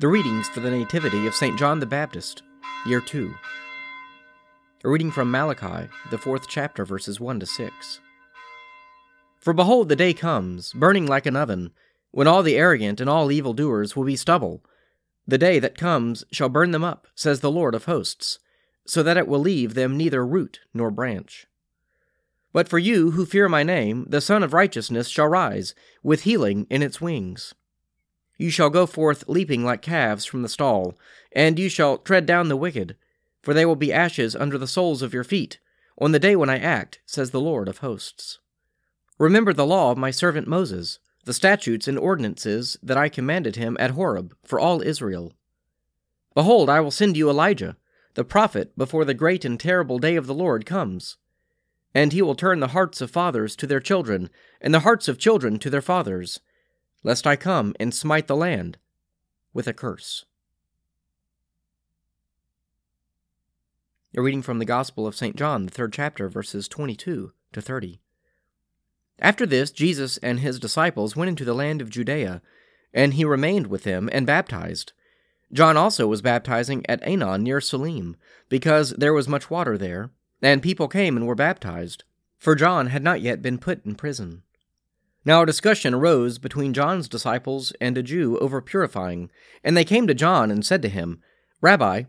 [0.00, 1.58] The readings for the Nativity of St.
[1.58, 2.44] John the Baptist,
[2.86, 3.34] Year 2.
[4.84, 7.98] A reading from Malachi, the fourth chapter, verses 1 to 6.
[9.40, 11.72] For behold, the day comes, burning like an oven,
[12.12, 14.62] when all the arrogant and all evildoers will be stubble.
[15.26, 18.38] The day that comes shall burn them up, says the Lord of hosts,
[18.86, 21.48] so that it will leave them neither root nor branch.
[22.52, 25.74] But for you who fear my name, the Sun of Righteousness shall rise,
[26.04, 27.52] with healing in its wings.
[28.38, 30.96] You shall go forth leaping like calves from the stall,
[31.32, 32.96] and you shall tread down the wicked,
[33.42, 35.58] for they will be ashes under the soles of your feet,
[35.98, 38.38] on the day when I act, says the Lord of hosts.
[39.18, 43.76] Remember the law of my servant Moses, the statutes and ordinances that I commanded him
[43.80, 45.32] at Horeb for all Israel.
[46.34, 47.76] Behold, I will send you Elijah,
[48.14, 51.16] the prophet, before the great and terrible day of the Lord comes.
[51.92, 55.18] And he will turn the hearts of fathers to their children, and the hearts of
[55.18, 56.38] children to their fathers
[57.02, 58.78] lest I come and smite the land
[59.52, 60.24] with a curse.
[64.16, 65.36] A reading from the Gospel of St.
[65.36, 68.00] John, the third chapter, verses 22 to 30.
[69.20, 72.40] After this, Jesus and his disciples went into the land of Judea,
[72.94, 74.92] and he remained with them and baptized.
[75.52, 78.16] John also was baptizing at Aenon near Salim,
[78.48, 80.10] because there was much water there,
[80.40, 82.04] and people came and were baptized,
[82.38, 84.42] for John had not yet been put in prison.
[85.28, 89.30] Now a discussion arose between John's disciples and a Jew over purifying,
[89.62, 91.20] and they came to John and said to him,
[91.60, 92.04] Rabbi,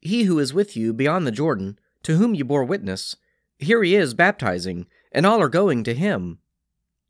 [0.00, 3.14] he who is with you beyond the Jordan, to whom you bore witness,
[3.58, 6.38] here he is baptizing, and all are going to him.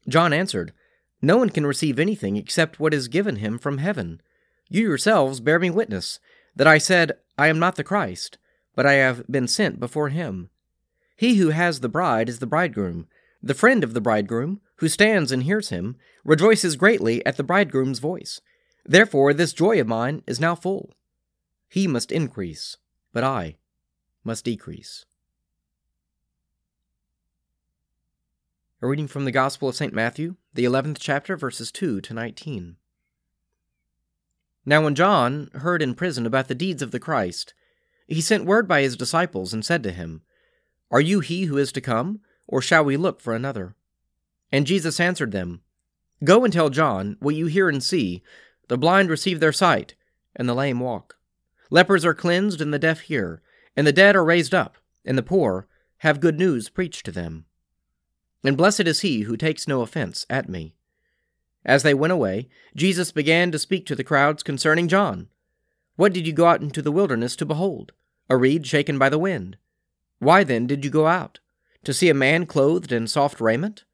[0.09, 0.73] John answered,
[1.21, 4.21] No one can receive anything except what is given him from heaven.
[4.69, 6.19] You yourselves bear me witness,
[6.57, 8.37] that I said, I am not the Christ,
[8.75, 10.51] but I have been sent before him.
[11.17, 13.07] He who has the bride is the bridegroom.
[13.43, 17.99] The friend of the bridegroom, who stands and hears him, rejoices greatly at the bridegroom's
[17.99, 18.41] voice.
[18.84, 20.94] Therefore, this joy of mine is now full.
[21.69, 22.77] He must increase,
[23.12, 23.56] but I
[24.22, 25.05] must decrease.
[28.81, 29.93] A reading from the Gospel of St.
[29.93, 32.77] Matthew, the 11th chapter, verses 2 to 19.
[34.65, 37.55] Now, when John heard in prison about the deeds of the Christ,
[38.06, 40.22] he sent word by his disciples and said to him,
[40.91, 42.21] Are you he who is to come,
[42.53, 43.75] or shall we look for another?
[44.53, 45.63] And Jesus answered them,
[46.23, 48.23] Go and tell John what you hear and see.
[48.69, 49.95] The blind receive their sight,
[50.37, 51.17] and the lame walk.
[51.71, 53.41] Lepers are cleansed, and the deaf hear,
[53.75, 55.67] and the dead are raised up, and the poor
[55.99, 57.47] have good news preached to them.
[58.45, 60.75] And blessed is he who takes no offense at me.
[61.65, 65.29] As they went away, Jesus began to speak to the crowds concerning John.
[65.97, 67.93] What did you go out into the wilderness to behold?
[68.29, 69.57] A reed shaken by the wind.
[70.19, 71.39] Why then did you go out?
[71.84, 73.84] To see a man clothed in soft raiment?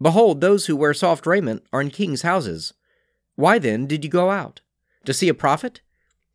[0.00, 2.74] Behold, those who wear soft raiment are in kings' houses.
[3.36, 4.60] Why then did you go out?
[5.04, 5.80] To see a prophet?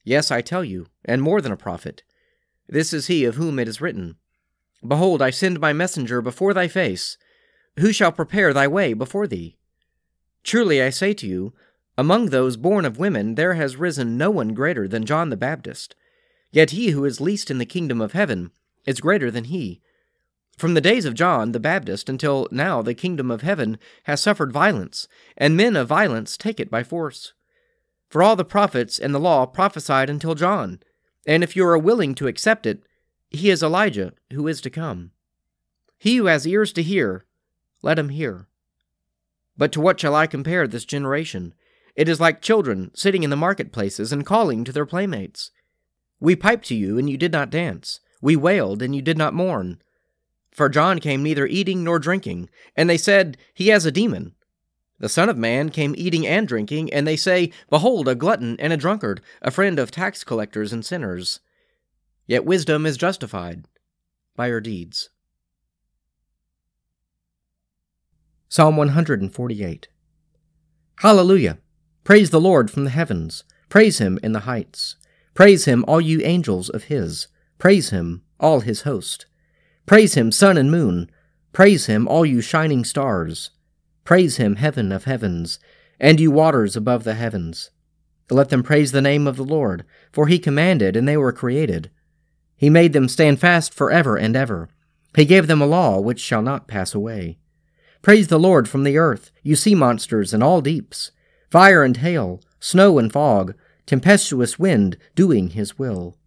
[0.04, 2.04] Yes, I tell you, and more than a prophet.
[2.70, 4.16] This is he of whom it is written
[4.86, 7.18] Behold, I send my messenger before thy face.
[7.80, 9.58] Who shall prepare thy way before thee?
[10.44, 11.54] Truly I say to you,
[11.98, 15.96] among those born of women there has risen no one greater than John the Baptist.
[16.52, 18.52] Yet he who is least in the kingdom of heaven
[18.86, 19.82] is greater than he.
[20.58, 24.52] From the days of John the Baptist until now, the kingdom of heaven has suffered
[24.52, 25.08] violence,
[25.38, 27.34] and men of violence take it by force.
[28.10, 30.80] For all the prophets and the law prophesied until John,
[31.28, 32.82] and if you are willing to accept it,
[33.30, 35.12] he is Elijah who is to come.
[36.00, 37.26] He who has ears to hear,
[37.84, 38.48] let him hear.
[39.58, 41.54] But to what shall I compare this generation?
[41.96, 45.52] It is like children sitting in the marketplaces and calling to their playmates.
[46.20, 48.00] We piped to you, and you did not dance.
[48.22, 49.82] We wailed, and you did not mourn.
[50.52, 54.34] For John came neither eating nor drinking, and they said, He has a demon.
[55.00, 58.74] The Son of Man came eating and drinking, and they say, Behold, a glutton and
[58.74, 61.40] a drunkard, a friend of tax collectors and sinners.
[62.26, 63.66] Yet wisdom is justified
[64.36, 65.10] by her deeds.
[68.50, 69.88] Psalm 148
[71.00, 71.60] Hallelujah!
[72.04, 73.44] Praise the Lord from the heavens.
[73.70, 74.96] Praise him in the heights.
[75.34, 77.28] Praise him, all you angels of his.
[77.60, 79.28] Praise him, all his host.
[79.88, 81.10] Praise him, sun and moon.
[81.54, 83.52] Praise him, all you shining stars.
[84.04, 85.60] Praise him, heaven of heavens,
[85.98, 87.72] and you waters above the heavens.
[88.30, 91.90] Let them praise the name of the Lord, for he commanded, and they were created.
[92.58, 94.70] He made them stand fast forever and ever.
[95.16, 97.38] He gave them a law which shall not pass away.
[98.02, 101.12] Praise the Lord from the earth, you sea monsters and all deeps,
[101.50, 103.54] fire and hail, snow and fog,
[103.86, 106.18] tempestuous wind doing his will.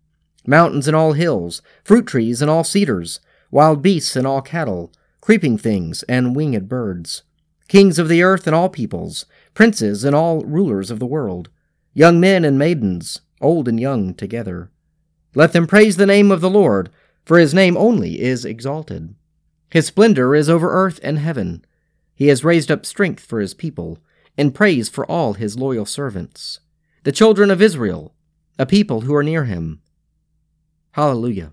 [0.47, 5.59] Mountains and all hills, fruit trees and all cedars, wild beasts and all cattle, creeping
[5.59, 7.23] things and winged birds,
[7.69, 11.49] kings of the earth and all peoples, princes and all rulers of the world.
[11.93, 14.71] young men and maidens, old and young together.
[15.35, 16.91] Let them praise the name of the Lord,
[17.25, 19.15] for his name only is exalted.
[19.71, 21.65] His splendor is over earth and heaven.
[22.15, 23.99] He has raised up strength for his people,
[24.37, 26.61] and praise for all his loyal servants,
[27.05, 28.15] the children of Israel,
[28.59, 29.81] a people who are near him.
[30.93, 31.53] Hallelujah.